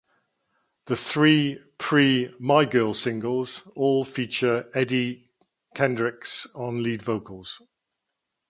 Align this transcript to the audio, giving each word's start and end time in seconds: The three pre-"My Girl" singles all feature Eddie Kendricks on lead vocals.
The 0.85 0.95
three 0.95 1.59
pre-"My 1.77 2.65
Girl" 2.65 2.91
singles 2.95 3.61
all 3.75 4.03
feature 4.03 4.67
Eddie 4.73 5.29
Kendricks 5.75 6.47
on 6.55 6.81
lead 6.81 7.03
vocals. 7.03 7.61